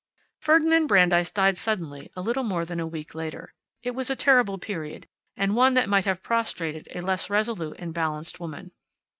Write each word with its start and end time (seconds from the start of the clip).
Ferdinand 0.39 0.87
Brandeis 0.87 1.29
died 1.29 1.59
suddenly 1.59 2.09
a 2.15 2.23
little 2.23 2.41
more 2.43 2.65
than 2.65 2.79
a 2.79 2.87
week 2.87 3.13
later. 3.13 3.53
It 3.83 3.91
was 3.91 4.09
a 4.09 4.15
terrible 4.15 4.57
period, 4.57 5.07
and 5.37 5.55
one 5.55 5.75
that 5.75 5.87
might 5.89 6.05
have 6.05 6.23
prostrated 6.23 6.87
a 6.95 7.01
less 7.03 7.29
resolute 7.29 7.75
and 7.77 7.93
balanced 7.93 8.39
woman. 8.39 8.71